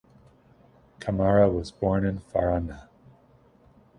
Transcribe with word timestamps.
Camara 0.99 1.47
was 1.47 1.69
born 1.69 2.07
in 2.07 2.21
Faranah. 2.21 2.89